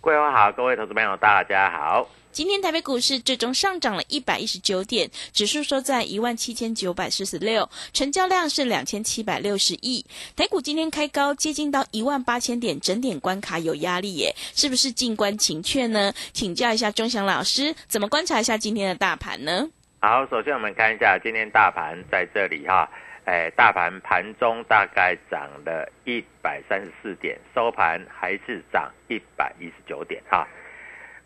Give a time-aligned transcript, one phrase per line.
[0.00, 2.08] 桂花好，各位投资朋友大家好。
[2.30, 10.06] 今天台北股市最终上涨了一百一十九点，指数收在一万七千九百四十六，成交量是两千七百六十亿。
[10.36, 16.12] 台股今天开高，接近到一万八千点，整点关卡有压力耶，是不是静观情却呢？
[16.32, 19.68] 请教一下钟祥老师，怎么观察一下今天的大盘呢？
[20.00, 22.88] 好，首先我们看一下今天大盘在这里哈，
[23.28, 30.48] 哎，大盘盘中大概涨了一百三十四点，收盘还是涨一百一十九点哈。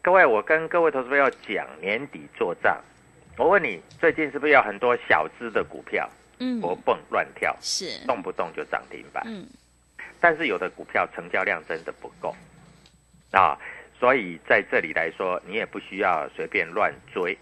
[0.03, 2.77] 各位，我跟各位投资朋友讲，年底做账。
[3.39, 9.23] 我问你，最近是不是有很多小资的股票，嗯，活蹦乱跳，是，动不动就涨停板？
[9.25, 9.47] 嗯，
[10.19, 12.35] 但是有的股票成交量真的不够
[13.31, 13.57] 啊，
[13.97, 17.39] 所以在这里来说，你也不需要随便乱追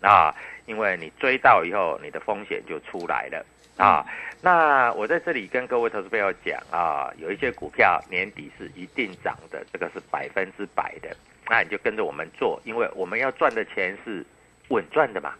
[0.00, 0.34] 啊，
[0.66, 3.46] 因为你追到以后，你的风险就出来了
[3.80, 4.06] 啊。
[4.42, 11.14] 那我在这里跟各位投资朋友讲啊，有一些股票年底是一定涨的，这个是百分之百的。
[11.48, 14.24] 那你就跟着我们做，因为我们要赚的钱是
[14.68, 15.34] 稳赚的嘛，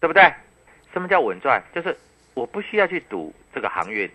[0.00, 0.32] 对不对？
[0.92, 1.62] 什么叫稳赚？
[1.74, 1.96] 就是
[2.34, 4.10] 我不需要去赌这个航运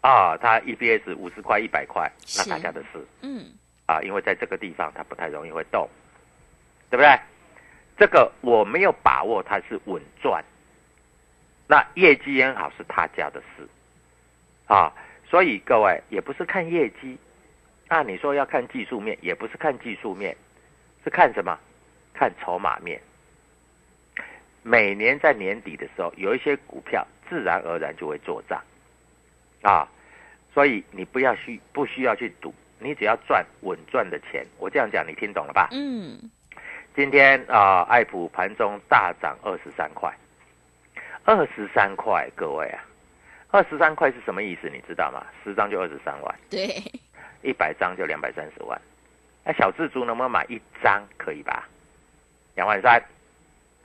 [0.00, 3.46] 啊，它 EPS 五十块、一百块，那大家的事，嗯，
[3.86, 5.88] 啊，因为在这个地方它不太容易会动，
[6.88, 7.18] 对不对？
[7.96, 10.44] 这个我没有把握它是稳赚，
[11.66, 13.66] 那业绩很好是他家的事
[14.66, 14.92] 啊，
[15.28, 17.18] 所以各位也不是看业绩。
[17.88, 20.36] 那你说要看技术面，也不是看技术面，
[21.04, 21.58] 是看什么？
[22.12, 23.00] 看筹码面。
[24.62, 28.62] 每年在年底的时候，有一些股票自然而然就会做账，
[29.62, 29.86] 啊，
[30.52, 34.46] 所以你不要需不需要去赌，你只要赚稳赚的钱。
[34.58, 35.68] 我这样讲，你听懂了吧？
[35.72, 36.18] 嗯。
[36.96, 40.16] 今天啊，爱普盘中大涨二十三块，
[41.24, 42.84] 二十三块，各位啊，
[43.50, 44.68] 二十三块是什么意思？
[44.68, 45.24] 你知道吗？
[45.42, 46.34] 十张就二十三万。
[46.50, 46.82] 对。
[47.42, 48.80] 一百张就两百三十万，
[49.44, 51.02] 那小蜘蛛能不能买一张？
[51.18, 51.68] 可以吧？
[52.54, 53.02] 两万三，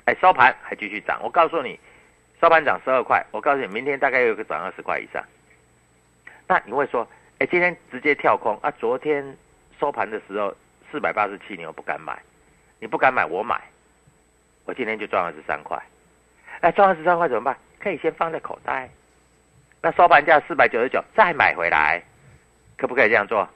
[0.05, 1.19] 哎，收盘还继续涨。
[1.21, 1.77] 我告诉你，
[2.39, 3.25] 收盘涨十二块。
[3.31, 5.21] 我告诉你，明天大概有个涨二十块以上。
[6.47, 7.05] 那你会说，
[7.39, 8.71] 哎，今天直接跳空啊？
[8.71, 9.37] 昨天
[9.77, 10.55] 收盘的时候
[10.89, 12.17] 四百八十七，你又不敢买，
[12.79, 13.61] 你不敢买，我买，
[14.63, 15.77] 我今天就赚二十三块。
[16.61, 17.57] 哎，赚二十三块怎么办？
[17.79, 18.89] 可以先放在口袋。
[19.81, 22.01] 那收盘价四百九十九，再买回来。
[22.77, 23.47] 可不可以这样做？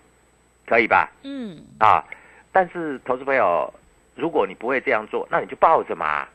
[0.65, 1.09] 可以吧？
[1.23, 1.61] 嗯。
[1.79, 2.03] 啊，
[2.51, 3.73] 但是投资朋友，
[4.15, 6.27] 如果你不会这样做，那你就抱着嘛，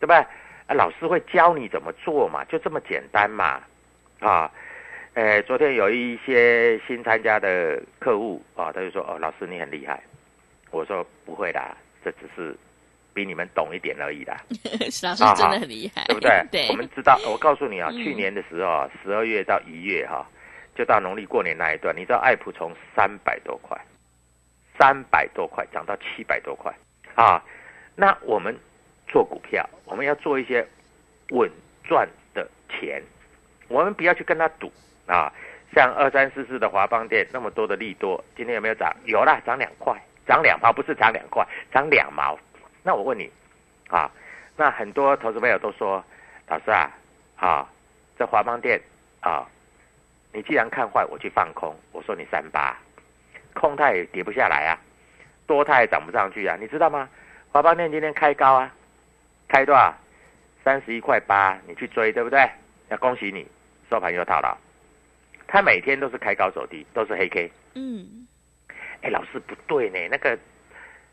[0.00, 0.16] 对不对？
[0.16, 3.60] 啊，老师会教你怎么做嘛，就这么简单嘛。
[4.20, 4.50] 啊，
[5.14, 10.02] 呃，昨天有一些新参加的客户啊，他就说：“哦，老师你很厉害。”
[10.70, 12.54] 我说：“不会啦，这只是
[13.14, 14.36] 比你们懂一点而已啦。
[15.02, 16.44] 老师真的很厉害，对不对？
[16.50, 16.68] 对。
[16.68, 20.26] 我们知道，我告诉你啊，去年的时候，十二月到一月哈。
[20.76, 23.76] 就到农历过年那一段，你知道爱普从三百多块，
[24.78, 26.72] 三百多块涨到七百多块
[27.16, 27.42] 啊！
[27.96, 28.56] 那我们
[29.08, 30.64] 做股票，我们要做一些
[31.30, 31.50] 稳
[31.82, 33.02] 赚的钱，
[33.66, 34.70] 我们不要去跟他赌
[35.08, 35.32] 啊。
[35.74, 38.94] 像二三四四的华邦店那么多的利多，今天有没有涨？
[39.04, 42.38] 有啦，涨两块，涨两毛，不是涨两块，涨两毛。
[42.82, 43.30] 那我问你，
[43.88, 44.10] 啊，
[44.56, 46.04] 那很多投资朋友都说，
[46.46, 46.90] 老师啊，
[47.36, 47.68] 啊，
[48.18, 48.80] 这华邦店
[49.20, 49.46] 啊，
[50.32, 51.74] 你既然看坏，我去放空。
[51.92, 52.76] 我说你三八，
[53.54, 54.78] 空它也跌不下来啊，
[55.46, 57.08] 多它也涨不上去啊，你知道吗？
[57.50, 58.74] 华邦店今天开高啊，
[59.48, 59.94] 开多少？
[60.64, 62.46] 三十一块八，你去追对不对？
[62.90, 63.46] 要恭喜你，
[63.88, 64.56] 收盘又套牢。
[65.46, 67.50] 它每天都是开高走低，都是黑 K。
[67.74, 68.26] 嗯，
[69.00, 70.38] 哎，老师不对呢，那个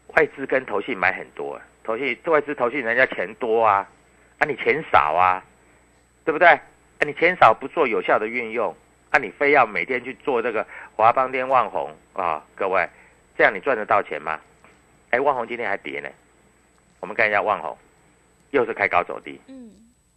[0.07, 3.89] 外资跟投信买很多，投信外资投信人家钱多啊，
[4.37, 5.43] 啊你钱少啊，
[6.23, 6.47] 对不对？
[6.47, 6.61] 啊
[7.05, 8.73] 你钱少不做有效的运用，
[9.09, 10.65] 啊你非要每天去做这个
[10.95, 12.87] 华邦电万红啊，各位，
[13.37, 14.39] 这样你赚得到钱吗？
[15.09, 16.09] 哎，万红今天还跌呢，
[16.99, 17.77] 我们看一下万红，
[18.51, 19.71] 又是开高走低，嗯，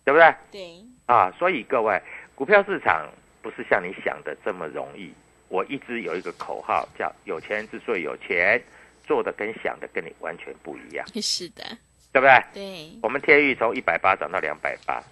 [0.04, 0.34] 对不对？
[0.52, 2.00] 对，啊，所以各位，
[2.34, 3.08] 股票市场
[3.42, 5.12] 不是像你想的这么容易。
[5.48, 8.62] 我一直有一个口号叫“有钱人之所以有钱，
[9.08, 11.64] 做的跟想的跟你完全不一样 是的，”，
[12.12, 12.44] 对不对？
[12.52, 15.02] 对，我们天域从一百八涨到两百八，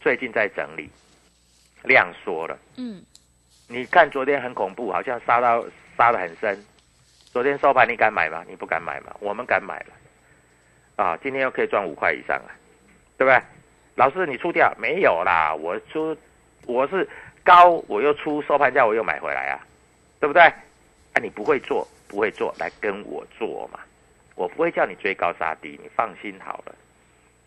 [0.00, 0.90] 最近在整理，
[1.84, 2.58] 量缩了。
[2.76, 3.00] 嗯，
[3.68, 5.64] 你看昨天很恐怖，好像杀到
[5.96, 6.62] 杀得很深。
[7.32, 8.44] 昨天收盘你敢买吗？
[8.48, 9.14] 你不敢买吗？
[9.20, 11.04] 我们敢买了。
[11.04, 12.50] 啊，今天又可以赚五块以上啊，
[13.16, 13.40] 对不对？
[13.94, 15.54] 老师你出掉没有啦？
[15.54, 16.16] 我出，
[16.66, 17.08] 我是
[17.44, 19.60] 高我又出，收盘价我又买回来啊，
[20.18, 20.42] 对不对？
[20.42, 23.78] 啊，你不会做，不会做，来跟我做嘛。
[24.34, 26.74] 我不会叫你追高杀低，你放心好了。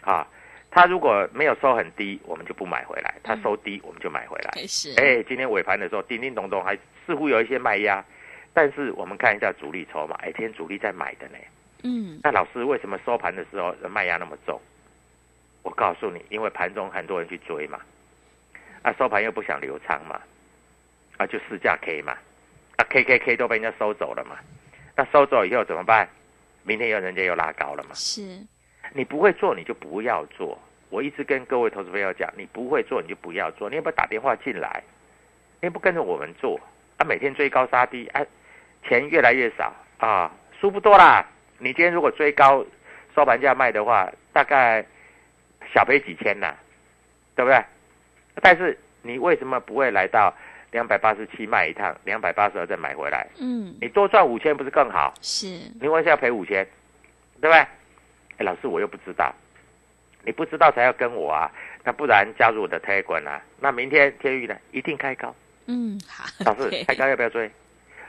[0.01, 0.25] 啊，
[0.71, 4.65] 他如果没有收很低，我们就不买回来；他收低，我们就买回来。
[4.65, 8.04] 是，哎，今天尾盘的时候，叮叮咚咚，还似乎有一些卖压，
[8.54, 11.38] 但是我们看一下主力筹码，哎，今天主力在买的呢。
[11.83, 14.57] 嗯，那老师为什么收盘的时候卖压那么重？
[15.63, 17.80] 我告诉你，因为盘中很多人去追嘛，
[18.81, 20.21] 啊，收盘又不想留仓嘛，
[21.18, 22.18] 啊，就市价 K 嘛，
[22.78, 24.38] 啊，K K K 都被人家收走了嘛，
[24.96, 26.08] 那收走以后怎么办？
[26.64, 27.90] 明天又人家又拉高了嘛。
[27.94, 28.22] 是，
[28.94, 30.58] 你不会做，你就不要做。
[30.90, 33.70] 我一直跟各位投资朋友讲，你不会做，你就不要做。
[33.70, 34.84] 你也不要打电话进来？
[35.62, 36.60] 你也不跟着我们做
[36.98, 37.06] 啊？
[37.06, 38.25] 每天追高杀低，啊，
[38.88, 41.25] 钱越来越少啊，输不多啦。
[41.58, 42.66] 你今天如果追高
[43.16, 44.86] 收盘价卖的话，大概
[45.74, 46.54] 小赔几千呐，
[47.36, 47.64] 对不对？
[48.42, 50.34] 但是你为什么不会来到
[50.74, 53.25] 两百八十七卖一趟，两百八十二再买回来？
[53.40, 55.14] 嗯，你多赚五千不是更好？
[55.22, 55.48] 是，
[55.80, 56.68] 你为什么要赔五千？
[57.40, 57.58] 对不对？
[57.60, 57.68] 哎，
[58.40, 59.34] 老师我又不知道，
[60.25, 61.52] 你不知道才要跟我啊，
[61.84, 63.42] 那不然加入我的 Telegram 啊。
[63.60, 65.34] 那明天天宇呢，一定开高。
[65.68, 67.50] 嗯，好，老师对开高要不要追？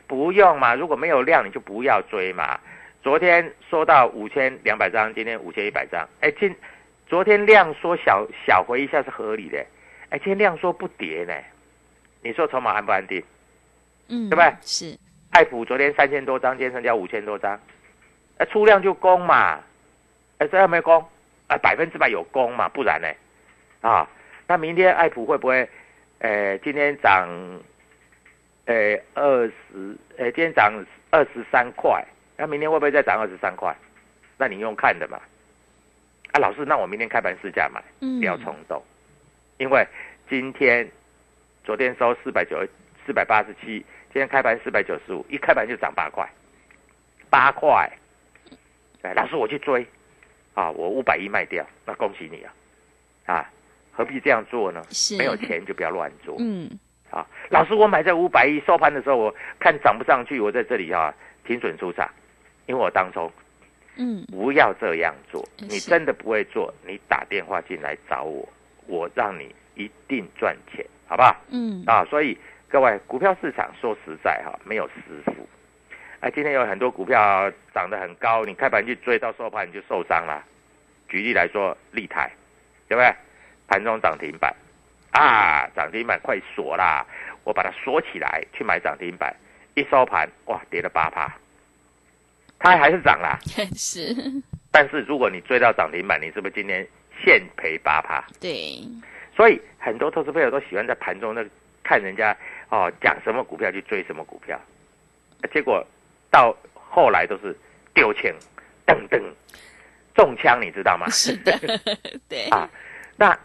[0.06, 2.58] 不用嘛，如果没有量你就不要追嘛。
[3.02, 6.56] 昨天说到五千两百张，今天五千一百张，哎，今
[7.06, 9.58] 昨天量缩小小回一下是合理的，
[10.08, 11.34] 哎，今天量缩不跌呢，
[12.24, 13.22] 你说筹码安不安定？
[14.08, 14.98] 嗯，对不对是，
[15.30, 17.60] 爱普昨天三千多张，今天成交五千多张，
[18.38, 19.60] 哎，出量就攻嘛，
[20.38, 21.06] 哎，这样没攻，
[21.48, 23.08] 啊，百分之百有攻嘛，不然呢？
[23.86, 24.08] 啊，
[24.46, 25.68] 那明天爱普会不会，
[26.20, 27.28] 呃，今天涨，
[28.64, 30.72] 呃，二十，呃，今天涨
[31.10, 32.02] 二十三块，
[32.38, 33.76] 那明天会不会再涨二十三块？
[34.38, 35.20] 那你用看的嘛。
[36.32, 38.82] 啊，老师，那我明天开盘试价买，嗯，不要冲动，
[39.58, 39.86] 因为
[40.28, 40.90] 今天
[41.64, 42.62] 昨天收四百九
[43.06, 43.78] 四百八十七，
[44.12, 46.28] 今天开盘四百九十五，一开盘就涨八块，
[47.30, 47.90] 八块。
[49.00, 49.84] 哎，老师我去追，
[50.52, 52.52] 啊，我五百亿卖掉，那恭喜你啊，
[53.24, 53.50] 啊，
[53.92, 54.84] 何必这样做呢？
[54.90, 56.36] 是没有钱就不要乱做。
[56.38, 56.68] 嗯，
[57.10, 61.14] 啊，老师我买在五百亿，收盘的时候我看涨不上去，我在这里啊
[61.46, 62.06] 停损出场，
[62.66, 63.32] 因为我当冲。
[63.96, 68.46] 嗯，不要这样做，你真的不会做，你打电话进来找我，
[68.86, 71.36] 我让你一定赚钱，好不好？
[71.50, 72.36] 嗯，啊，所以
[72.68, 75.32] 各位，股票市场说实在哈，没有师傅。
[76.18, 80.42] 哎，今天有很多股票涨得很高，你开盘去追到收盘你就受伤了。
[81.08, 82.28] 举例来说，立台，
[82.88, 83.14] 对不对？
[83.68, 84.52] 盘中涨停板，
[85.12, 87.06] 啊，涨停板快锁啦，
[87.44, 89.32] 我把它锁起来去买涨停板，
[89.74, 91.32] 一收盘哇，跌了八趴，
[92.58, 93.38] 它还是涨啦。
[93.76, 94.12] 是，
[94.72, 96.84] 但是如果你追到涨停板，你是不是今天
[97.24, 98.24] 现赔八趴？
[98.40, 98.80] 对，
[99.36, 101.44] 所以很多投资朋友都喜欢在盘中那
[101.82, 102.36] 看人家
[102.70, 104.58] 哦讲什么股票去追什么股票，
[105.52, 105.84] 结果
[106.30, 107.56] 到后来都是
[107.92, 108.34] 丢钱，
[108.86, 109.20] 噔噔
[110.14, 111.08] 中枪，你知道吗？
[111.10, 111.52] 是的，
[112.28, 112.68] 对，啊，
[113.16, 113.36] 那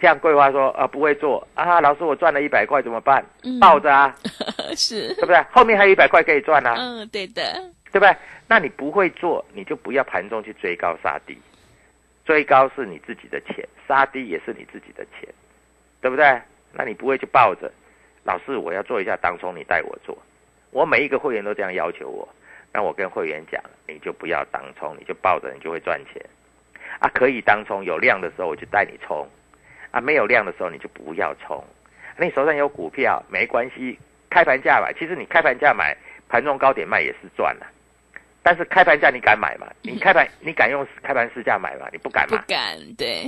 [0.00, 3.24] 像桂花说啊不会做啊，老师我赚了一百块怎么办？
[3.42, 4.14] 嗯抱着啊，
[4.76, 5.42] 是对，不对？
[5.50, 7.42] 后面还有一百块可以赚啊，嗯，对的，
[7.92, 8.14] 对不对？
[8.46, 11.36] 那你不会做，你就不要盘中去追高杀低。
[12.24, 15.28] 追高是你自己的钱，杀低也是你自己的钱，
[16.00, 16.40] 对不对？
[16.72, 17.70] 那你不会去抱着，
[18.24, 20.16] 老师我要做一下当冲，你带我做。
[20.70, 22.28] 我每一个会员都这样要求我，
[22.72, 26.20] 那我跟会员讲，你就不要当冲，你就抱着，你就会赚钱。
[26.98, 29.28] 啊，可以当冲，有量的时候我就带你冲，
[29.90, 31.62] 啊，没有量的时候你就不要冲。
[32.18, 33.98] 你手上有股票没关系，
[34.30, 35.96] 开盘价买，其实你开盘价买，
[36.28, 37.66] 盘中高点卖也是赚了。
[38.44, 39.66] 但是开盘价你敢买吗？
[39.80, 41.88] 你开盘你敢用开盘市价买吗？
[41.90, 42.36] 你不敢不？
[42.46, 43.24] 敢，对，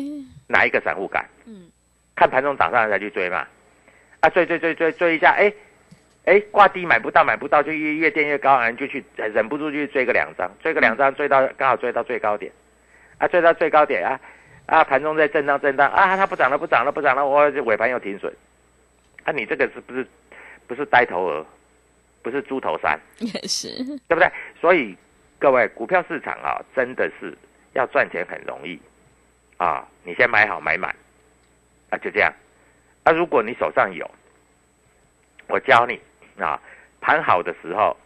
[0.46, 1.26] 哪一个散户敢？
[1.46, 1.70] 嗯，
[2.14, 3.46] 看盘中涨上来才去追嘛？
[4.20, 5.50] 啊，追追追追追一下，哎
[6.26, 12.52] 哎，挂低买不到买不到，就越越垫越高，啊，就去忍不住就去追个两张，追个两张，追到刚好追到最高点，
[13.16, 14.20] 啊，追到最高点啊
[14.66, 18.30] 啊，盘中在震荡震荡啊，它不涨了不涨了不涨了，我尾盘又停损，
[19.24, 20.06] 啊，你这个是不是
[20.66, 21.46] 不是呆头鹅，
[22.22, 23.68] 不是猪头山， 也是，
[24.08, 24.28] 对不对？
[24.60, 24.96] 所以
[25.38, 27.36] 各位股票市场啊，真的是
[27.74, 28.80] 要赚钱很容易
[29.58, 30.94] 啊，你先买好买满
[31.90, 32.32] 啊，就这样。
[33.04, 34.10] 那、如果你手上有，
[35.48, 36.00] 我教你
[36.38, 36.60] 啊，
[37.00, 37.96] 盘好的时候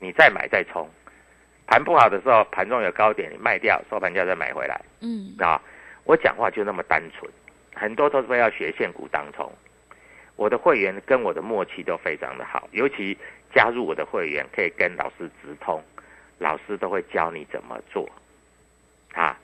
[0.00, 0.88] 你再买再冲，
[1.66, 5.60] 盘不好的时候盘中有高点你卖掉，收盘价再买回来嗯，啊。
[6.04, 7.28] 我讲话就那么单纯，
[7.74, 9.50] 很多都是要学现股当冲。
[10.36, 13.16] 我的会员跟我的默契都非常的好，尤其
[13.54, 15.82] 加入我的会员可以跟老师直通，
[16.38, 18.08] 老师都会教你怎么做
[19.12, 19.38] 啊。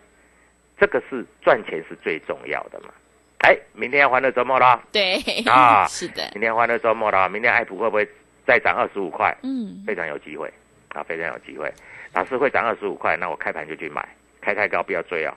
[0.79, 2.89] 这个是赚钱是最重要的嘛。
[3.45, 8.09] 哎，明天要欢乐周末了，对，啊 是的，明天欢乐周末了，明天爱普会不会
[8.47, 9.37] 再涨二十五块？
[9.43, 10.53] 嗯，非常有机会
[10.91, 11.73] 啊，非常有机会。
[12.15, 14.07] 老师会涨二十五块，那我开盘就去买，
[14.41, 15.35] 开太高不要追哦，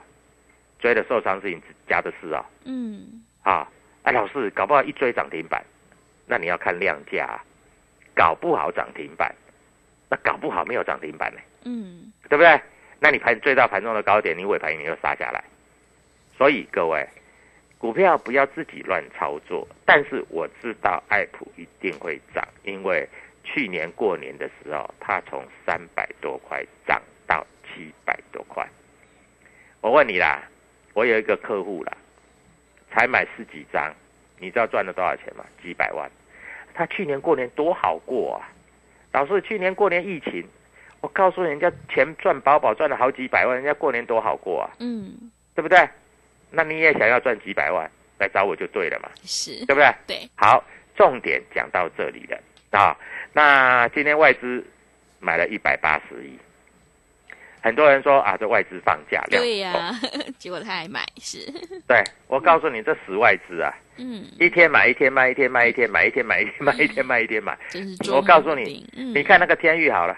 [0.80, 2.46] 追的受伤是你家的事哦。
[2.66, 3.68] 嗯，啊，
[4.04, 5.64] 哎，老师搞不好一追涨停板，
[6.28, 7.42] 那你要看量价、啊，
[8.16, 9.34] 搞不好涨停板，
[10.10, 12.62] 那搞不好没有涨停板呢，嗯，对不对？
[13.00, 15.44] 那你盘追到盘中的高点，你尾盘你又杀下来，
[16.38, 17.08] 所以各位。
[17.78, 23.08] 股票不要自己乱操作，但是我知道爱普一定会涨，因为
[23.44, 28.68] 去年过年的时候，它从三百多块涨到七百多块。
[29.82, 30.42] 我问你啦，
[30.94, 31.96] 我有一个客户啦，
[32.90, 33.94] 才买十几张，
[34.40, 35.46] 你知道赚了多少钱吗？
[35.62, 36.10] 几百万。
[36.74, 38.50] 他去年过年多好过啊！
[39.16, 40.46] 老师，去年过年疫情，
[41.00, 45.88] 我告诉人家钱赚饱饱，赚了好几百万，人家过年多好过啊，嗯，对不对？
[46.52, 49.96] 那你也想要赚几百万，来找我就对了嘛，是，对不对？
[50.06, 50.62] 对，好，
[50.98, 52.38] 重点讲到这里了
[52.78, 52.94] 啊。
[53.32, 54.62] 那今天外资
[55.22, 56.38] 买了一百八十亿，
[57.66, 59.92] 很多人说啊，这外资放假量对呀、
[60.38, 61.40] 结果他还买，是，
[61.88, 67.58] 对我告诉你，这死外资啊，嗯，一天买一天卖，一天卖一天买，一天买一天卖，一天卖一天买。
[68.14, 70.16] 我告诉你你看那个天域好了，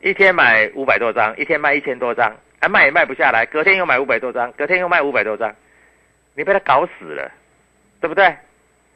[0.00, 5.54] 一天买五百多张，一天卖一千多张，啊卖也卖不下来，隔天又买五百多张，隔天又卖五百多张，
[6.34, 7.30] 你被他搞死了，
[8.00, 8.34] 对不对？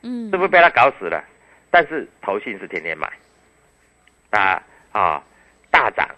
[0.02, 1.22] 嗯，是不是被他搞死了？
[1.70, 3.08] 但是投信是天天买，
[4.30, 5.22] 啊啊
[5.70, 6.08] 大涨，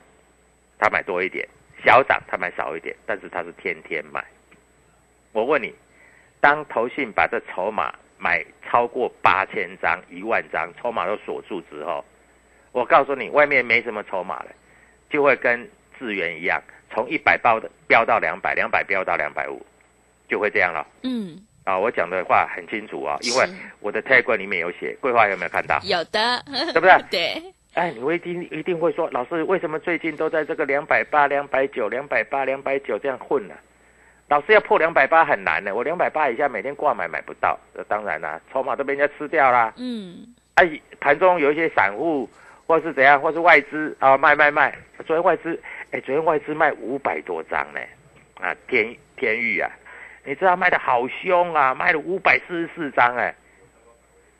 [0.78, 1.44] 他买多一点；
[1.84, 4.24] 小涨他买少一点，但是他是天天买。
[5.32, 5.74] 我问你，
[6.40, 12.04] 当投信把这筹码买超过八千张、一万张，筹码都锁住之后，
[12.72, 14.50] 我告诉你，外面没什么筹码了，
[15.08, 15.68] 就会跟
[15.98, 19.64] 智源一样，从一百包的飙到两百，两百飙到两百五，
[20.28, 20.86] 就会这样了。
[21.02, 23.46] 嗯，啊，我讲的话很清楚啊，因为
[23.80, 25.78] 我的 tag 里面有写，桂花有没有看到？
[25.84, 26.42] 有的，
[26.72, 27.02] 对不对？
[27.10, 33.54] 对，哎，你会一定一定会说，老师为什么最近都在这个两百八、两百九、两百八、两百九这样混呢、
[34.28, 39.72] 老师要破两百八很难的，我两百八以下每天挂买买不到，呃当然啦，筹码都被人家吃掉啦。
[39.76, 42.28] 嗯，哎、盘中有一些散户
[42.66, 45.60] 或是怎样，或是外资啊卖卖卖，昨天外资
[45.92, 47.80] 哎，昨天外资卖五百多张呢，
[48.40, 49.70] 啊天天域啊，
[50.24, 53.32] 你知道卖的好凶啊，卖了五百四十四张哎，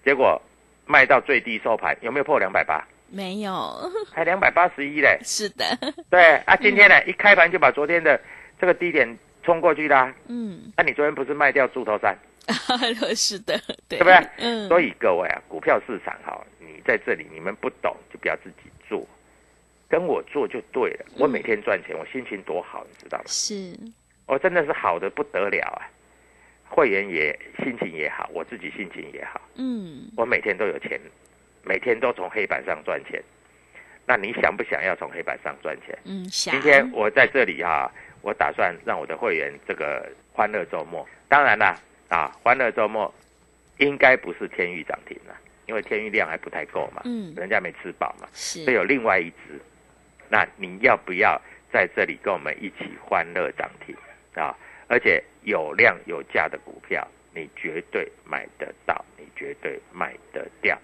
[0.05, 0.41] 结果
[0.87, 2.85] 卖到最低收盘有没有破两百八？
[3.11, 5.65] 没有， 还两百八十一嘞，是的，
[6.11, 8.21] 对啊，今天呢、一开盘就把昨天的
[8.61, 12.17] 这个低点冲过去啦，嗯，那、你昨天不是卖掉猪头山？
[13.15, 14.17] 是的，对，对不对？
[14.39, 19.07] 嗯，所以各位啊，股票市场哈，你在这里你们不懂就不要自己做，
[19.89, 21.07] 跟我做就对了。
[21.19, 23.25] 我每天赚钱，我心情多好，你知道吗？
[23.27, 23.77] 是，
[24.27, 25.85] 我真的是好的不得了啊！
[26.71, 30.99] 会员也心情也好，我自己心情也好，嗯，我每天都有钱，
[31.63, 33.23] 每天都从黑板上赚钱。
[34.07, 35.99] 那你想不想要从黑板上赚钱？
[36.05, 36.53] 嗯，想。
[36.55, 41.77] 今天我在这里哈、我打算让我的会员这个欢乐周末，当然啦，
[42.09, 43.13] 啊，欢乐周末
[43.77, 45.37] 应该不是天域涨停了，
[45.67, 47.35] 因为天域量还不太够嘛，嗯。
[47.37, 48.65] 人家没吃饱嘛，是。
[48.65, 49.61] 所以有另外一只，
[50.31, 51.39] 那你要不要
[51.71, 53.95] 在这里跟我们一起欢乐涨停？
[54.35, 60.79] 啊，而且有量有价的股票，你绝对买得到，你绝对卖得掉，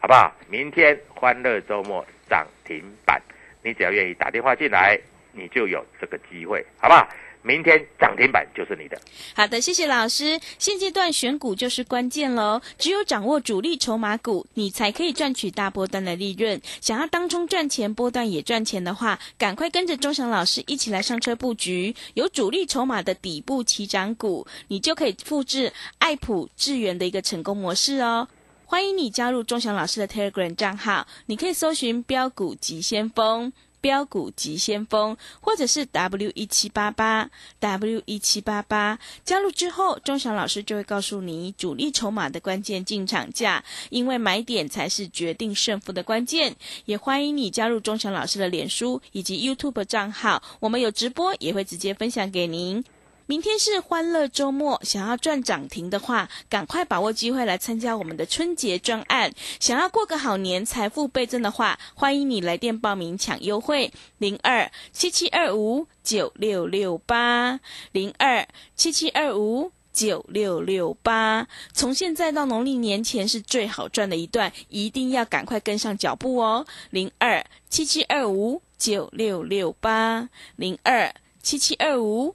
[0.00, 0.32] 好不好？
[0.48, 3.20] 明天欢乐周末涨停板，
[3.62, 4.98] 你只要愿意打电话进来，
[5.32, 7.08] 你就有这个机会，好不好？
[7.42, 9.00] 明天涨停板就是你的。
[9.34, 10.38] 好的，谢谢老师。
[10.58, 16.60] 现阶段选股就是关键喽，只有掌握主力筹码股，你才可以赚取大波段的利润。
[16.80, 28.28] 想要当中赚钱，波段也赚钱的话，赶快跟着钟祥老师一起来上车布局，有主力筹码的底部起涨股，你就可以复制爱普智源的一个成功模式哦。
[28.70, 33.50] 欢迎你加入钟祥老师的 Telegram 账号，你可以搜寻标股急先锋。
[33.80, 46.54] 标股急先锋，或者是 W 一七八八 W 一七八八，加入之后，钟祥老师就会告诉你主力筹码的关键进场价，因为买点才是决定胜负的关键。
[46.84, 52.84] 也欢迎你加入钟祥老师的脸书以及 YouTube 账号，我们有直播也会直接分享给您。
[53.28, 59.30] 明天是欢乐周末，想要赚涨停的话，赶快把握机会来参加我们的春节专案。
[59.60, 67.60] 想要过个好年，财富倍增的话，欢迎你来电报名抢优惠，零二七七二五九六六八
[67.92, 71.46] 零二七七二五九六六八。
[71.74, 82.34] 从现在到农历年前是最好赚的一段，一定要赶快跟上脚步哦，零二七七二五九六六八零二七七二五。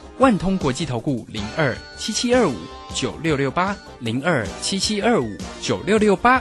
[0.21, 2.53] 万通国际投顾零二七七二五
[2.93, 6.39] 九六六八零二七七二五九六六八，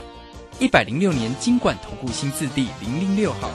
[0.59, 3.51] 一百零六年金管投顾新字第零零六号。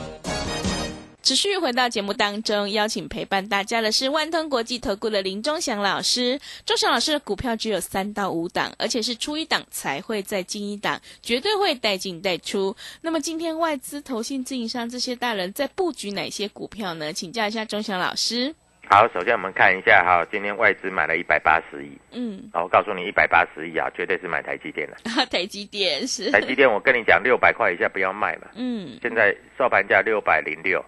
[1.21, 6.41] 持续回到节目当中，邀请陪伴大家的是万通国际投顾的林忠祥老师。
[6.65, 12.75] 忠祥老师的股票只有三到五档，而且是出一档才会再进一档，绝对会带进带出。
[13.01, 17.13] 那么今天外资、投信、自营商这些大人在布局哪些股票呢？
[17.13, 18.55] 请教一下忠祥老师。
[18.87, 24.95] 好，首先我们看一下哈，今天外资买了一百八十亿，嗯，我告诉你一百八十亿啊，绝对是买台积电的。
[25.25, 28.47] 台积电是台积电，我跟你讲，六百块以下不要卖嘛。
[28.55, 30.83] 嗯，现在收盘价六百零六，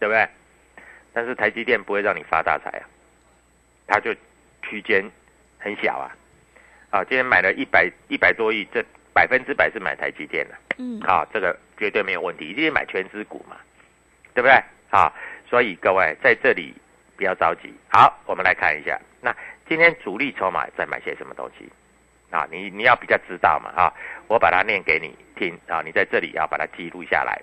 [0.00, 0.28] 对不对？
[1.12, 2.84] 但是台积电不会让你发大财啊，
[3.86, 4.12] 它就
[4.62, 5.08] 区间
[5.58, 6.10] 很小啊。
[6.90, 10.54] 啊，今天买了一百一百多亿，这百分之百是买台积电的。
[10.78, 13.56] 嗯，好，这个绝对没有问题，一定买全资股嘛，
[14.34, 14.60] 对不对？
[14.90, 15.14] 好，
[15.48, 16.74] 所以各位在这里。
[17.18, 19.34] 不要着急，好，我们来看一下，那
[19.68, 21.68] 今天主力筹码在买些什么东西？
[22.30, 22.46] 啊？
[22.48, 23.92] 你你要比较知道嘛，哈，
[24.28, 27.42] 我把它念给你听啊，你在这里要把它记录下来。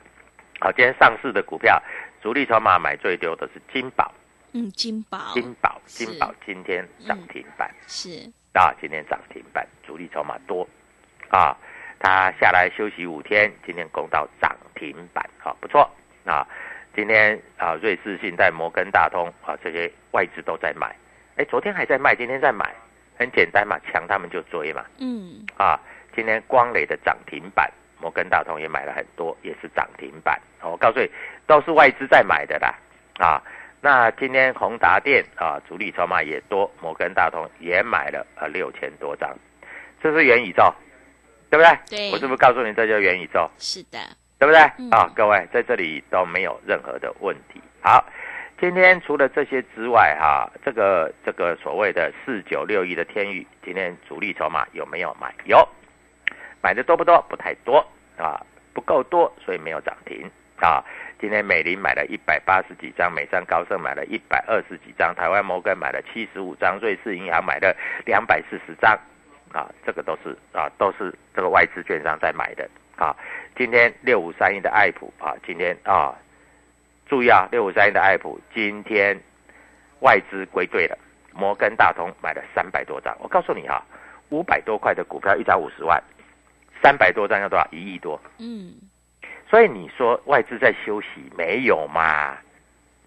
[0.62, 1.78] 好，今天上市的股票
[2.22, 4.14] 主力筹码买最多的是金宝，
[4.54, 7.70] 嗯，金宝，金宝，金宝今天涨停板。
[7.86, 8.32] 是。
[8.54, 10.66] 啊，今天涨停板，主力筹码多。
[11.30, 11.54] 啊，
[12.00, 15.92] 它下来休息五天，今天攻到涨停板，好，不错。
[16.24, 16.48] 啊。
[16.96, 20.96] 今天啊，瑞士信贷、摩根大通啊，这些外资都在买。
[21.36, 22.74] 哎，昨天还在卖，今天在买，
[23.20, 24.86] 很简单嘛，强他们就追嘛。
[25.00, 25.46] 嗯。
[25.58, 25.78] 啊，
[26.16, 30.42] 今天光磊的涨停板，摩根大通也买了很多，也是涨停板。
[30.62, 31.12] 我告诉你，
[31.46, 32.74] 都是外资在买的啦。
[33.20, 33.44] 啊，
[33.82, 39.38] 那今天宏达电啊，主力筹码也多，摩根大通也买了啊六千多张，
[40.02, 40.74] 这是元宇宙，
[41.50, 41.98] 对不对？
[41.98, 42.12] 对。
[42.14, 43.52] 我是不是告诉你这叫元宇宙？
[43.58, 44.00] 是的。
[44.38, 44.60] 对不对
[44.92, 45.10] 啊？
[45.16, 47.62] 各位在这里都没有任何的问题。
[47.82, 48.04] 好，
[48.60, 55.34] 今天除了这些之外，哈，这个这个所谓的四九六一的天宇，今天主力筹码有没有买？
[55.46, 55.68] 有，
[56.62, 57.22] 买的多不多？
[57.30, 57.78] 不太多
[58.18, 60.84] 啊，不够多，所以没有涨停啊。
[61.18, 67.74] 今天美林买了一百八十几张，美商高盛买了一百二十几张，台湾摩根买了七十五张，瑞士银行买了
[68.06, 68.92] 两百四十张
[69.54, 72.70] 啊，这个都是啊，都是这个外资券商在买的。
[72.98, 73.16] 啊，
[73.58, 76.16] 今天六五三一的爱普啊，今天啊，
[77.06, 79.20] 注意啊，六五三一的爱普今天
[80.00, 80.98] 外资归队了，
[81.34, 83.16] 摩根大通买了三百多张。
[83.20, 83.84] 我告诉你哈，
[84.30, 86.02] 五百多块的股票一张五十万，
[86.82, 87.68] 三百多张要多少？
[87.72, 88.20] 一亿多。
[88.40, 88.74] 嗯，
[89.50, 92.38] 所以你说外资在休息没有嘛？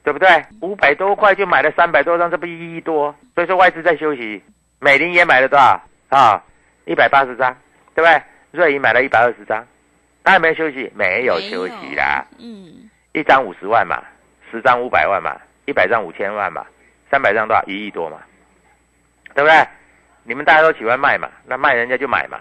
[0.04, 0.28] 对不对？
[0.62, 3.14] 五百多块就买了三百多张，这不一亿多？
[3.34, 4.42] 所以说外资在休息。
[4.80, 6.42] 美林也买了多少啊？
[6.84, 7.54] 一百八十张，
[7.94, 8.22] 对不对？
[8.52, 9.66] 瑞银买了一百二十张。
[10.28, 10.92] 他有没有休息？
[10.94, 12.22] 没有休息啦。
[12.38, 14.04] 嗯，一张五十万嘛，
[14.50, 16.66] 十张五百万嘛，一百张五千万嘛，
[17.10, 17.64] 三百张多少？
[17.66, 18.18] 一亿多嘛，
[19.34, 19.66] 对不对？
[20.24, 22.38] 你们大家都喜欢卖嘛，那卖人家就买嘛。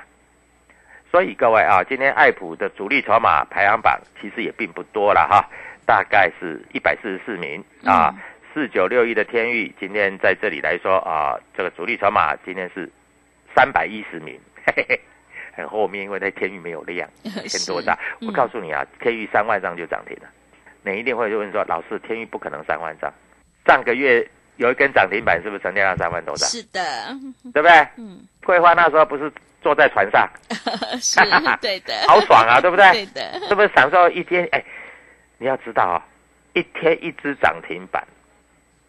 [1.10, 5.50] 所以各位啊，今天爱普的主力筹码排行榜其实也并不多了哈，
[5.86, 8.14] 大概是一百四十四名啊。
[8.54, 12.92] 四九六一的天域今天在这里来说啊，这个主力筹码今天是
[13.56, 15.00] 三百一十名，嘿嘿嘿，
[15.58, 17.98] 很后面，因为在天域没有量，一千多大。
[18.22, 20.30] 我告诉你啊，天域三万张就涨停了。
[20.84, 23.12] 你一定会问说，老师，天域不可能三万张。
[23.66, 24.26] 上个月
[24.58, 26.48] 有一根涨停板，是不是成交量三万多张？
[26.48, 26.80] 是的，
[27.52, 27.88] 对不对？
[27.98, 28.20] 嗯。
[28.46, 30.30] 桂花那时候不是坐在船上，
[31.02, 31.20] 是，
[31.60, 32.86] 对的，好爽啊，对不对？
[32.94, 34.48] 对的，是不是享受一天？
[34.52, 34.64] 哎，
[35.40, 36.06] 你要知道啊，
[36.54, 38.06] 一天一只涨停板。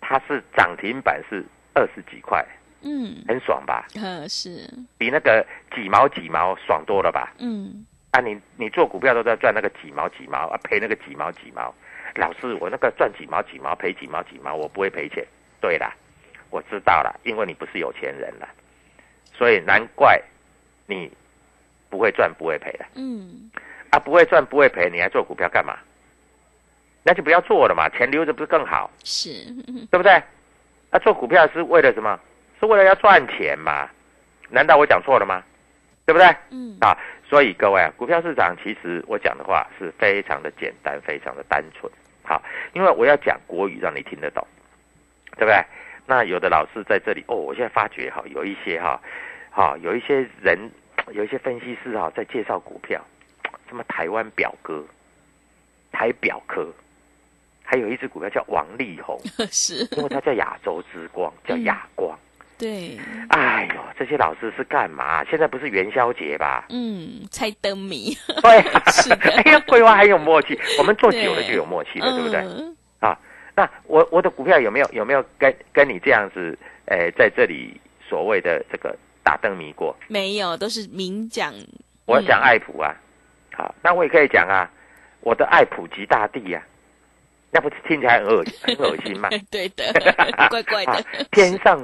[0.00, 2.42] 它是涨停板是二十几块，
[2.82, 3.86] 嗯，很爽吧？
[3.96, 7.32] 嗯，是比那个几毛几毛爽多了吧？
[7.38, 11.74] 嗯，啊，你你做股票都在赚那个几毛几毛啊，赔那个几毛几毛。
[12.14, 15.24] 老师，我那个赚几毛几毛，赔几毛几毛，我不会赔钱。
[15.60, 15.94] 对啦，
[16.50, 18.48] 我知道了，因为你不是有钱人了，
[19.32, 20.20] 所以难怪
[20.86, 21.10] 你
[21.90, 22.86] 不会赚不会赔的。
[22.94, 23.50] 嗯，
[23.90, 25.78] 啊，不会赚不会赔，你还做股票干嘛？
[27.04, 28.90] 那就不要做了嘛，钱留着不是更好？
[29.04, 29.44] 是，
[29.90, 30.20] 对不对？
[30.90, 32.18] 那做股票是为了什么？
[32.60, 33.88] 是为了要赚钱嘛？
[34.50, 35.42] 难道我讲错了吗？
[36.06, 36.26] 对不对？
[36.50, 36.96] 嗯啊，
[37.28, 41.92] 所以各位啊，股票市场其实我讲的话是非常的简单，非常的单纯。
[42.22, 42.42] 好，
[42.72, 44.46] 因为我要讲国语，让你听得懂，
[45.36, 45.62] 对不对？
[46.06, 48.98] 那有的老师在这里哦，我现在发觉哈，有一些哈，
[49.50, 50.58] 哈，有一些人，
[51.12, 53.04] 有一些分析师哈，在介绍股票，
[53.68, 54.82] 什么台湾表哥、
[55.92, 56.66] 台表科。
[57.70, 59.20] 还有一只股票叫王力宏，
[59.52, 62.18] 是，因为它叫亚洲之光，叫亚光。
[62.58, 65.24] 对，哎呦，这些老师是干嘛？
[65.24, 66.66] 现在不是元宵节吧？
[66.70, 68.16] 嗯，猜灯谜。
[68.42, 69.30] 对，是的。
[69.44, 72.40] 哎呀，桂花很有默契，我们做久了就有默契了，对不对？
[72.98, 73.16] 啊，
[73.54, 76.58] 那我我的股票有没有有没有跟跟你这样子？
[76.86, 79.94] 诶，在这里所谓的这个打灯谜过？
[80.08, 81.54] 没有，都是明讲。
[82.06, 82.92] 我讲爱普啊，
[83.54, 84.68] 好，那我也可以讲啊，
[85.20, 86.62] 我的爱普及大地呀。
[87.50, 89.28] 那不是听起来很恶很恶心吗？
[89.50, 89.90] 对的，
[90.50, 91.04] 怪怪的。
[91.30, 91.80] 天上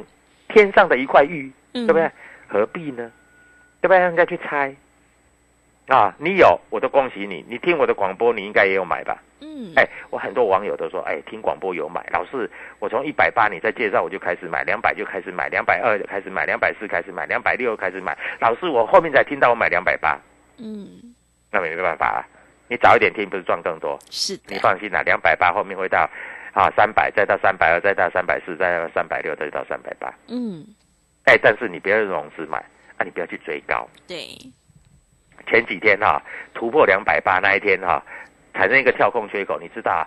[0.55, 2.09] 天上的一块玉，对不对？
[2.47, 3.11] 何必呢？
[3.81, 3.99] 对不对？
[3.99, 4.73] 人家去猜
[5.89, 6.15] 啊！
[6.17, 7.45] 你有，我都恭喜你。
[7.49, 9.21] 你听我的广播，你应该也有买吧？
[9.41, 9.73] 嗯。
[9.75, 12.07] 哎，我很多网友都说，哎，听广播有买。
[12.13, 18.17] 老师，我从一百八你再介绍，我就开始买，两百就开始买，两百二就开始买，两百四开始买，两百六开始买。
[18.39, 20.17] 老师，我后面才听到我买两百八。
[20.59, 20.87] 嗯。
[21.51, 22.23] 那没办法啊。
[22.69, 23.99] 你早一点听，不是赚更多？
[24.11, 26.09] 是，你放心啦，两百八后面会到，
[26.55, 30.13] 啊，三百，再到三百二，再到三百四，再到三百六，再到三百八。
[30.29, 30.65] 嗯，
[31.25, 32.59] 哎，但是你不要用融资买，
[32.97, 33.89] 啊，你不要去追高。
[34.07, 34.25] 对，
[35.49, 36.23] 前几天哈
[36.55, 38.01] 突破两百八那一天哈，
[38.55, 40.07] 产生一个跳空缺口，你知道啊，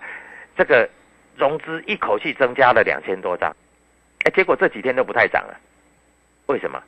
[0.57, 0.89] 这个
[1.35, 3.53] 融资一口气增加了两千多张，
[4.23, 5.59] 哎，结果这几天都不太涨了，
[6.45, 6.81] 为什么？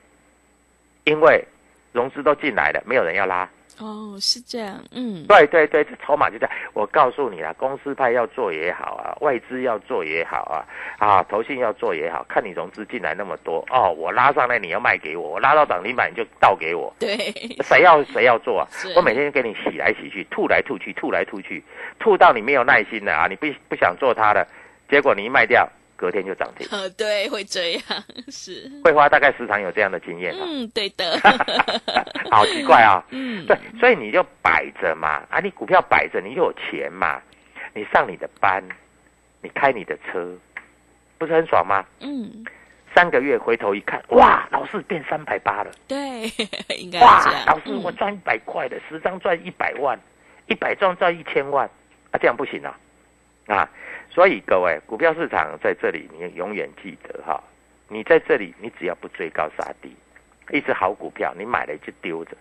[1.03, 1.43] 因为
[1.91, 3.49] 融资都进来了，没有人要拉。
[3.79, 6.49] 哦，是这样，嗯，对对对，这筹码就在。
[6.73, 10.63] 我告诉你啦，公司派要做也好啊，外资要做也好啊，
[10.99, 17.17] 啊，投信要做也好，看你融资进来那么多哦，我拉上来你要卖给我，我拉到涨停板你就倒给我，对，
[17.63, 18.67] 谁要谁要做啊？
[18.95, 21.63] 我每天给你洗来洗去，吐来吐去，吐来吐去，
[21.99, 24.45] 吐到你没有耐心了啊，你不不想做它了，
[24.89, 25.67] 结果你一卖掉。
[25.99, 27.81] 隔天就涨停，呃， 对，会这样，
[28.31, 28.71] 是。
[28.81, 31.19] 桂花大概时常有这样的经验嗯，对的。
[32.31, 37.21] 好奇怪啊， 嗯，对，所以你就摆着嘛，啊，你股票摆着，你有钱嘛，
[37.73, 38.63] 你上你的班，
[39.41, 40.33] 你开你的车，
[41.17, 41.85] 不是很爽吗？
[41.99, 42.45] 嗯。
[42.95, 45.69] 三个月回头一看，哇，老师变三百八了。
[45.88, 46.23] 对，
[46.79, 49.97] 应该哇，老师我赚一百块的，十张赚一百万，
[50.47, 51.67] 一百张赚一千万，
[52.09, 52.75] 啊，这样不行啊，
[53.49, 53.69] 啊。
[54.09, 57.41] 所以各位，股票市场在这里，你永远记得哈，
[57.88, 59.95] 你在这里，你只要不追高杀低，
[60.51, 62.35] 一只好股票，你买了就丢着，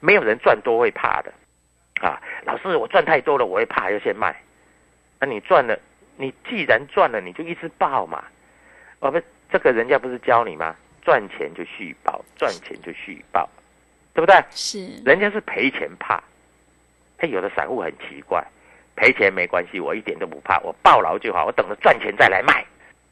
[0.00, 1.32] 没有人赚多会怕的，
[2.00, 4.40] 啊，老师我赚太多了，我会怕要先卖，
[5.18, 5.76] 那你赚了，
[6.16, 8.24] 你既然赚了，你就一直报嘛，
[9.00, 10.76] 哦不，这个人家不是教你吗？
[11.02, 13.48] 赚钱就续报，赚钱就续报，
[14.14, 14.36] 对不对？
[14.50, 16.22] 是，人家是赔钱怕，
[17.18, 18.44] 哎，有的散户很奇怪。
[18.96, 22.64] 赔钱没关系，我一点都不怕，我抱牢就好，我等着赚钱再来卖。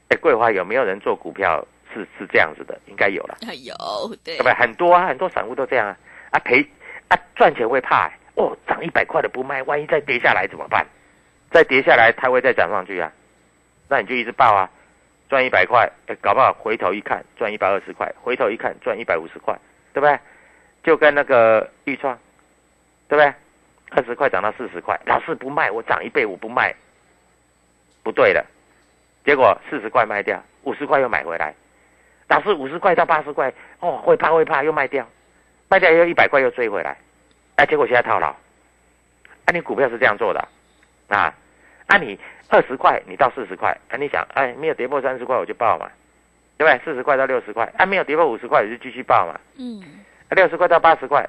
[0.09, 2.79] 哎，桂花有没有人做股票是是这样子的？
[2.87, 3.75] 应该有了，有
[4.25, 4.55] 对，对不对？
[4.55, 5.97] 很多啊，很多散户都这样啊。
[6.31, 6.67] 啊赔
[7.09, 10.85] 啊赚钱会怕哦，涨一百块的不卖，万一再跌下来怎么办？
[11.51, 13.13] 再跌下来它会再涨上去啊？
[13.89, 14.69] 那你就一直报啊，
[15.29, 15.89] 赚一百块，
[16.21, 19.55] 搞不好回头一看赚一百二十块，回头一看赚一百五十块，
[19.93, 20.19] 对不对？
[20.83, 22.19] 就跟那个预创，
[23.09, 23.33] 对不对？
[23.97, 26.75] 二十块涨到四十块，老师不卖，我涨一倍我不卖，
[28.03, 28.45] 不对了。
[29.25, 31.55] 结果四十块卖掉，五十块又买回来，
[32.29, 35.07] 老是五十块到八十块，哦，会怕会怕又卖掉，
[35.69, 36.97] 卖掉又一百块又追回来，
[37.57, 38.29] 哎，结果现在套牢。
[39.47, 40.41] 啊，你股票是这样做的
[41.09, 41.33] 啊？
[41.87, 45.89] 啊，你二十块你到四十块，啊，你想哎没有跌破三十块我就报嘛，
[46.57, 46.85] 对不对？
[46.85, 49.39] 四十块到六十块，啊没有跌破五十块我就继续报嘛。
[49.59, 49.81] 嗯，
[50.29, 51.29] 啊六十块到八十块，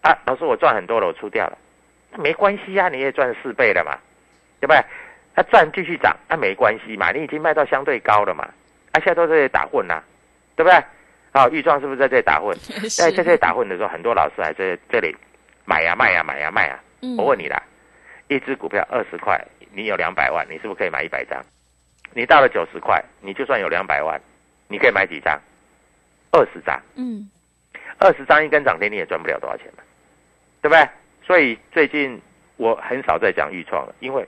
[0.00, 1.71] 啊老师我赚很多了我出掉了，那
[2.16, 3.98] 没关系啊，你也赚四倍了嘛，
[4.60, 4.82] 对不对？
[5.34, 8.44] 它赚继续涨，那没关系嘛，你已经卖到相对高了嘛，
[8.92, 10.02] 啊现在都在这里打混呐，
[10.56, 10.78] 对不对？
[11.32, 12.54] 好，豫创是不是在这里打混？
[12.96, 15.16] 在在这里打混的时候，很多老师还在这里
[15.64, 16.78] 买呀卖呀买呀卖呀。
[17.00, 17.60] 嗯我问你啦，
[18.28, 21.42] 一只股票二十块，你有两百万，你是不是可以买一百张？
[22.12, 24.20] 你到了九十块，你就算有两百万，
[24.68, 25.40] 你可以买几张？
[26.30, 27.28] 二十张，嗯，
[27.98, 29.82] 二十张一根涨停，你也赚不了多少钱嘛，
[30.60, 30.86] 对不对？
[31.32, 32.20] 所以最近
[32.58, 34.22] 我很少在讲豫创了，因为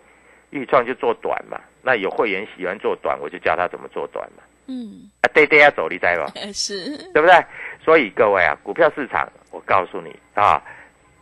[0.49, 1.61] 豫创就做短嘛。
[1.83, 4.43] 那有会员喜欢做短，我就教他怎么做短嘛。
[4.69, 6.41] 嗯，啊，对对要走，你知不？
[6.55, 7.45] 是，对不对？
[7.85, 10.63] 所以各位啊，股票市场，我告诉你啊，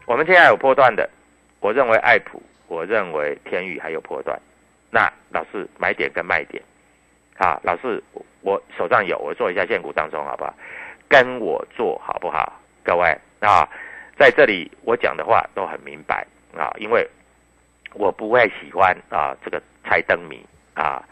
[0.06, 1.10] 我们现在有波段的，
[1.58, 4.40] 我认为爱普，我认为天宇还有波段。
[4.88, 6.62] 那老师买点跟卖点，
[7.38, 10.54] 啊，老师我我手上有，我做一下现股当中好不好？
[11.08, 12.52] 跟我做好不好？
[12.84, 13.68] 各位啊，
[14.18, 17.09] 在这里我讲的话都很明白啊，因为
[17.94, 20.44] 我不会喜欢啊这个猜灯谜
[20.75, 21.03] 啊。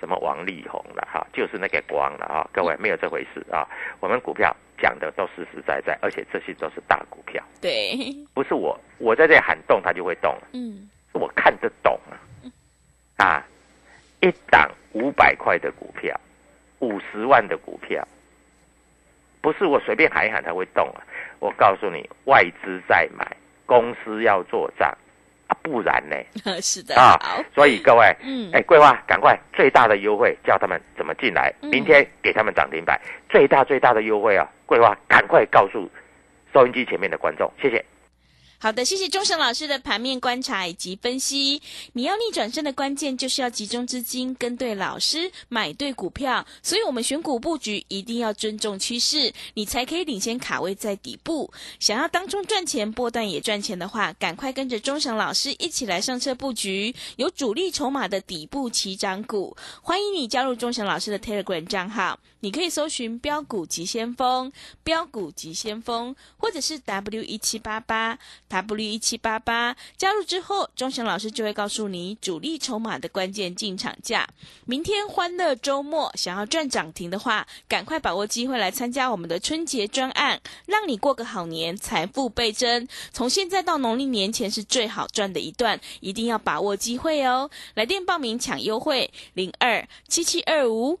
[0.00, 3.66] 什么王力宏了哈，就是那个光了哈，各位没有这回事啊。
[3.98, 7.98] 我们股票讲的都实实在在，而且这些都是大股票，对，
[8.32, 12.14] 不是我我在这里喊动它就会动了，嗯，是我看得懂啊。
[13.26, 13.44] 啊，
[14.20, 16.16] 一档五百块的股票，
[16.78, 18.06] 五十万的股票，
[19.50, 21.00] 不是我随便喊一喊它会动啊。
[21.38, 23.26] 我告诉你，外资在买，
[23.64, 24.86] 公司要做账
[25.46, 26.16] 啊，不然呢？
[26.60, 27.16] 是的，啊，
[27.54, 34.46] 所以各位，嗯哎，桂花，赶快最大的优惠，叫他们怎么进来，嗯明天给他们涨停板，最大最大的优惠啊！
[34.66, 35.90] 桂花，赶快告诉
[36.52, 37.82] 收音机前面的观众，谢谢。
[38.60, 41.62] 好的，谢谢钟祥老师的盘面观察以及分析。
[41.92, 46.44] 你要逆转胜的关键就是要集中资金，跟对老师，买对股票。
[46.60, 51.48] 所以，我们选股布局一定要尊重趋势，你才可以领先卡位在底部。
[51.78, 59.56] 想要当中赚钱，波段也赚钱的话，赶快跟着钟祥老师一起来上车布局有主力筹码的底部起涨股。
[59.80, 64.52] 欢迎你加入钟祥老师的 Telegram 账号，你可以搜寻“标股急先锋”、
[64.84, 68.18] “标股急先锋”，或者是 W 一七八八。
[68.48, 74.28] W 一七八八加入之后，钟祥老师就会告诉你主力筹码的关键进场价。
[74.64, 82.86] 明天欢乐周末，想要赚涨停的话，赶快把握机会来参加我们的春节专案，让你过个好年，财富倍增。
[83.12, 87.50] 从现在到农历年前是最好赚的一段，一定要把握机会哦！
[87.74, 91.00] 来电报名抢优惠，零二七七二五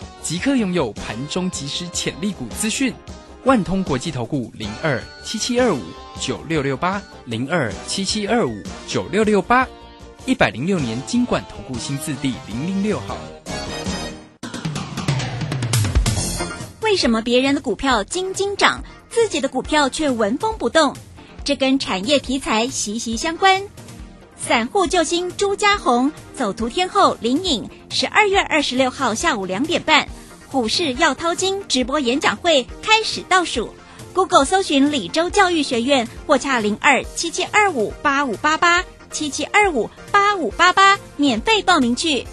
[0.23, 2.93] 即刻拥有盘中即时潜力股资讯。
[3.43, 5.81] 万通国际投顾零二七七二五
[6.19, 9.67] 九六六八零二七七二五九六六八，
[10.27, 13.17] 一百零六年金管投顾新字第零零六号。
[16.83, 20.95] 为什么别人的股票金金涨，自己的股票却纹风不动？
[21.43, 23.63] 这跟产业题材息息相关。
[24.47, 30.07] 散户救星朱家红走图天后林颖，十二月二十六号下午两点半，
[30.51, 33.73] 股市要掏金直播演讲会开始倒数。
[34.13, 42.25] Google 搜寻李州教育学院或洽零二七七二五八五八八七七二五八五八八，免费报名去。